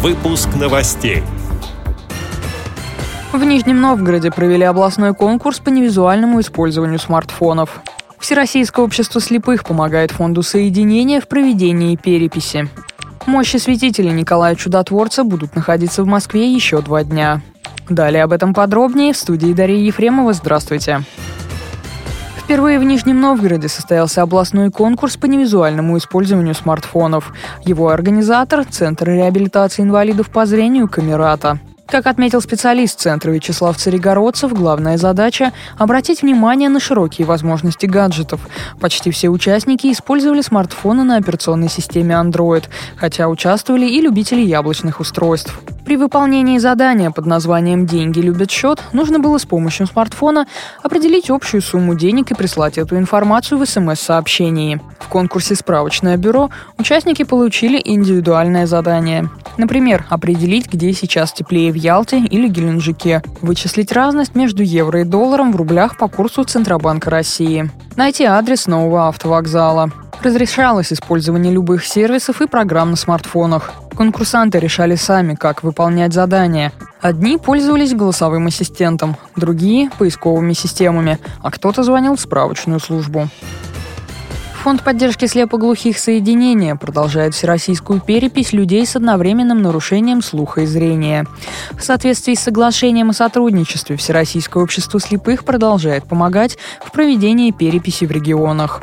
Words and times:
Выпуск 0.00 0.50
новостей. 0.54 1.24
В 3.32 3.42
Нижнем 3.42 3.80
Новгороде 3.80 4.30
провели 4.30 4.62
областной 4.62 5.12
конкурс 5.12 5.58
по 5.58 5.70
невизуальному 5.70 6.38
использованию 6.38 7.00
смартфонов. 7.00 7.80
Всероссийское 8.20 8.84
общество 8.84 9.20
слепых 9.20 9.64
помогает 9.64 10.12
фонду 10.12 10.44
соединения 10.44 11.20
в 11.20 11.26
проведении 11.26 11.96
переписи. 11.96 12.68
Мощи 13.26 13.56
святителя 13.56 14.10
Николая 14.10 14.54
Чудотворца 14.54 15.24
будут 15.24 15.56
находиться 15.56 16.04
в 16.04 16.06
Москве 16.06 16.48
еще 16.48 16.80
два 16.80 17.02
дня. 17.02 17.42
Далее 17.88 18.22
об 18.22 18.32
этом 18.32 18.54
подробнее 18.54 19.12
в 19.12 19.16
студии 19.16 19.52
Дарьи 19.52 19.84
Ефремова. 19.84 20.32
Здравствуйте. 20.32 21.02
Впервые 22.48 22.78
в 22.78 22.82
Нижнем 22.82 23.20
Новгороде 23.20 23.68
состоялся 23.68 24.22
областной 24.22 24.70
конкурс 24.70 25.18
по 25.18 25.26
невизуальному 25.26 25.98
использованию 25.98 26.54
смартфонов. 26.54 27.34
Его 27.66 27.90
организатор– 27.90 28.64
Центр 28.70 29.10
реабилитации 29.10 29.82
инвалидов 29.82 30.30
по 30.30 30.46
зрению 30.46 30.88
«Камерата». 30.88 31.58
Как 31.86 32.06
отметил 32.06 32.40
специалист 32.40 32.98
Центра 32.98 33.30
Вячеслав 33.32 33.76
Царегородцев, 33.76 34.54
главная 34.54 34.96
задача– 34.96 35.52
обратить 35.78 36.22
внимание 36.22 36.70
на 36.70 36.80
широкие 36.80 37.26
возможности 37.26 37.84
гаджетов. 37.84 38.40
Почти 38.80 39.10
все 39.10 39.28
участники 39.28 39.92
использовали 39.92 40.40
смартфоны 40.40 41.04
на 41.04 41.18
операционной 41.18 41.68
системе 41.68 42.14
Android, 42.14 42.64
хотя 42.96 43.28
участвовали 43.28 43.84
и 43.84 44.00
любители 44.00 44.40
яблочных 44.40 45.00
устройств. 45.00 45.60
При 45.88 45.96
выполнении 45.96 46.58
задания 46.58 47.10
под 47.10 47.24
названием 47.24 47.86
«Деньги 47.86 48.20
любят 48.20 48.50
счет» 48.50 48.78
нужно 48.92 49.20
было 49.20 49.38
с 49.38 49.46
помощью 49.46 49.86
смартфона 49.86 50.46
определить 50.82 51.30
общую 51.30 51.62
сумму 51.62 51.94
денег 51.94 52.30
и 52.30 52.34
прислать 52.34 52.76
эту 52.76 52.98
информацию 52.98 53.56
в 53.56 53.64
СМС-сообщении. 53.64 54.82
В 54.98 55.08
конкурсе 55.08 55.54
«Справочное 55.54 56.18
бюро» 56.18 56.50
участники 56.76 57.22
получили 57.22 57.80
индивидуальное 57.82 58.66
задание. 58.66 59.30
Например, 59.56 60.04
определить, 60.10 60.70
где 60.70 60.92
сейчас 60.92 61.32
теплее 61.32 61.72
в 61.72 61.76
Ялте 61.76 62.18
или 62.18 62.48
Геленджике, 62.48 63.22
вычислить 63.40 63.90
разность 63.90 64.34
между 64.34 64.62
евро 64.62 65.00
и 65.00 65.04
долларом 65.04 65.52
в 65.52 65.56
рублях 65.56 65.96
по 65.96 66.08
курсу 66.08 66.44
Центробанка 66.44 67.08
России, 67.08 67.70
найти 67.96 68.24
адрес 68.24 68.66
нового 68.66 69.08
автовокзала. 69.08 69.90
Разрешалось 70.22 70.92
использование 70.92 71.52
любых 71.52 71.86
сервисов 71.86 72.42
и 72.42 72.48
программ 72.48 72.90
на 72.90 72.96
смартфонах. 72.96 73.72
Конкурсанты 73.96 74.58
решали 74.58 74.96
сами, 74.96 75.34
как 75.34 75.62
выполнять 75.62 76.12
задания. 76.12 76.72
Одни 77.00 77.36
пользовались 77.38 77.94
голосовым 77.94 78.48
ассистентом, 78.48 79.16
другие– 79.36 79.90
поисковыми 79.98 80.54
системами, 80.54 81.18
а 81.42 81.52
кто-то 81.52 81.84
звонил 81.84 82.16
в 82.16 82.20
справочную 82.20 82.80
службу. 82.80 83.28
Фонд 84.62 84.82
поддержки 84.82 85.26
слепоглухих 85.26 85.98
соединения 85.98 86.74
продолжает 86.74 87.32
всероссийскую 87.32 88.00
перепись 88.00 88.52
людей 88.52 88.84
с 88.84 88.96
одновременным 88.96 89.62
нарушением 89.62 90.20
слуха 90.20 90.62
и 90.62 90.66
зрения. 90.66 91.26
В 91.72 91.82
соответствии 91.82 92.34
с 92.34 92.40
соглашением 92.40 93.10
о 93.10 93.12
сотрудничестве 93.12 93.96
Всероссийское 93.96 94.60
общество 94.60 94.98
слепых 94.98 95.44
продолжает 95.44 96.04
помогать 96.04 96.58
в 96.84 96.90
проведении 96.90 97.52
переписи 97.52 98.04
в 98.04 98.10
регионах. 98.10 98.82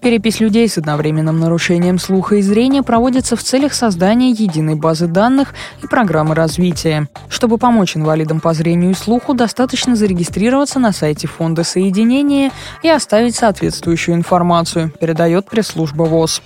Перепись 0.00 0.40
людей 0.40 0.68
с 0.68 0.78
одновременным 0.78 1.38
нарушением 1.38 2.00
слуха 2.00 2.36
и 2.36 2.42
зрения 2.42 2.82
проводится 2.82 3.36
в 3.36 3.42
целях 3.42 3.72
создания 3.72 4.30
единой 4.30 4.74
базы 4.74 5.06
данных 5.06 5.54
и 5.82 5.86
программы 5.86 6.34
развития. 6.34 7.08
Чтобы 7.28 7.56
помочь 7.56 7.96
инвалидам 7.96 8.40
по 8.40 8.52
зрению 8.52 8.90
и 8.90 8.94
слуху, 8.94 9.32
достаточно 9.32 9.94
зарегистрироваться 9.94 10.80
на 10.80 10.92
сайте 10.92 11.28
Фонда 11.28 11.62
соединения 11.62 12.50
и 12.82 12.88
оставить 12.88 13.36
соответствующую 13.36 14.16
информацию, 14.16 14.92
передает 15.04 15.44
пресс-служба 15.44 16.04
ВОЗ. 16.04 16.40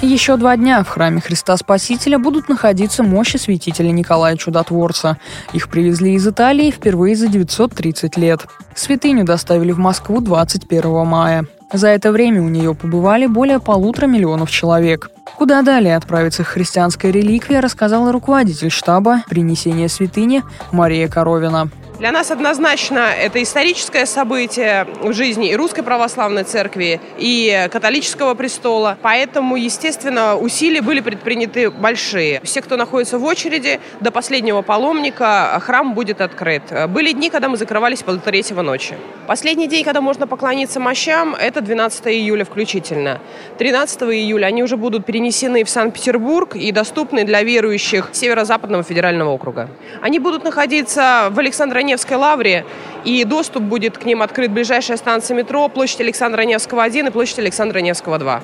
Еще 0.00 0.38
два 0.38 0.56
дня 0.56 0.82
в 0.82 0.88
храме 0.88 1.20
Христа 1.20 1.54
Спасителя 1.58 2.18
будут 2.18 2.48
находиться 2.48 3.02
мощи 3.02 3.36
святителя 3.36 3.90
Николая 3.90 4.36
Чудотворца. 4.36 5.18
Их 5.52 5.68
привезли 5.68 6.14
из 6.14 6.26
Италии 6.26 6.70
впервые 6.70 7.14
за 7.14 7.28
930 7.28 8.16
лет. 8.16 8.46
Святыню 8.74 9.24
доставили 9.24 9.72
в 9.72 9.78
Москву 9.78 10.22
21 10.22 11.06
мая. 11.06 11.44
За 11.74 11.88
это 11.88 12.10
время 12.10 12.40
у 12.40 12.48
нее 12.48 12.74
побывали 12.74 13.26
более 13.26 13.60
полутора 13.60 14.06
миллионов 14.06 14.50
человек. 14.50 15.10
Куда 15.36 15.60
далее 15.60 15.96
отправится 15.96 16.42
христианская 16.42 17.10
реликвия, 17.10 17.60
рассказала 17.60 18.12
руководитель 18.12 18.70
штаба 18.70 19.24
принесения 19.28 19.88
святыни 19.88 20.42
Мария 20.72 21.08
Коровина. 21.08 21.68
Для 21.98 22.12
нас 22.12 22.30
однозначно 22.30 22.98
это 22.98 23.42
историческое 23.42 24.04
событие 24.04 24.86
в 25.00 25.14
жизни 25.14 25.48
и 25.48 25.56
Русской 25.56 25.80
Православной 25.80 26.44
Церкви, 26.44 27.00
и 27.16 27.68
католического 27.72 28.34
престола. 28.34 28.98
Поэтому, 29.00 29.56
естественно, 29.56 30.36
усилия 30.36 30.82
были 30.82 31.00
предприняты 31.00 31.70
большие. 31.70 32.42
Все, 32.44 32.60
кто 32.60 32.76
находится 32.76 33.18
в 33.18 33.24
очереди, 33.24 33.80
до 34.00 34.10
последнего 34.10 34.60
паломника 34.60 35.58
храм 35.64 35.94
будет 35.94 36.20
открыт. 36.20 36.64
Были 36.88 37.12
дни, 37.12 37.30
когда 37.30 37.48
мы 37.48 37.56
закрывались 37.56 38.02
полтретьего 38.02 38.60
ночи. 38.60 38.94
Последний 39.26 39.66
день, 39.66 39.82
когда 39.82 40.02
можно 40.02 40.26
поклониться 40.26 40.78
мощам, 40.80 41.34
это 41.34 41.62
12 41.62 42.08
июля 42.08 42.44
включительно. 42.44 43.20
13 43.56 44.02
июля 44.02 44.46
они 44.46 44.62
уже 44.62 44.76
будут 44.76 45.06
перенесены 45.06 45.64
в 45.64 45.70
Санкт-Петербург 45.70 46.56
и 46.56 46.72
доступны 46.72 47.24
для 47.24 47.42
верующих 47.42 48.10
Северо-Западного 48.12 48.82
федерального 48.82 49.30
округа. 49.30 49.70
Они 50.02 50.18
будут 50.18 50.44
находиться 50.44 51.28
в 51.30 51.38
Александро 51.38 51.85
Невской 51.86 52.18
лавре, 52.18 52.66
и 53.04 53.24
доступ 53.24 53.62
будет 53.62 53.96
к 53.96 54.04
ним 54.04 54.20
открыт 54.20 54.50
ближайшая 54.50 54.98
станция 54.98 55.36
метро, 55.36 55.68
площадь 55.68 56.00
Александра 56.00 56.42
Невского 56.42 56.82
1 56.82 57.06
и 57.06 57.10
площадь 57.10 57.38
Александра 57.38 57.78
Невского 57.78 58.18
2. 58.18 58.42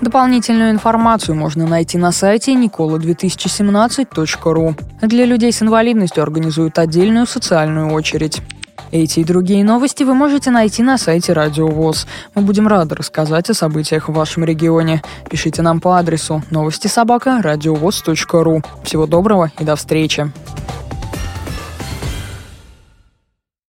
Дополнительную 0.00 0.70
информацию 0.70 1.36
можно 1.36 1.66
найти 1.66 1.98
на 1.98 2.12
сайте 2.12 2.54
nicola2017.ru. 2.54 4.74
Для 5.02 5.26
людей 5.26 5.52
с 5.52 5.60
инвалидностью 5.62 6.22
организуют 6.22 6.78
отдельную 6.78 7.26
социальную 7.26 7.92
очередь. 7.92 8.40
Эти 8.92 9.20
и 9.20 9.24
другие 9.24 9.62
новости 9.62 10.02
вы 10.02 10.14
можете 10.14 10.50
найти 10.50 10.82
на 10.82 10.98
сайте 10.98 11.32
Радио 11.32 11.68
ВОЗ. 11.68 12.08
Мы 12.34 12.42
будем 12.42 12.66
рады 12.66 12.96
рассказать 12.96 13.48
о 13.50 13.54
событиях 13.54 14.08
в 14.08 14.12
вашем 14.12 14.44
регионе. 14.44 15.02
Пишите 15.28 15.62
нам 15.62 15.80
по 15.80 15.98
адресу 15.98 16.42
новости 16.50 16.88
собака 16.88 17.40
ру. 18.32 18.62
Всего 18.82 19.06
доброго 19.06 19.52
и 19.58 19.64
до 19.64 19.76
встречи. 19.76 20.32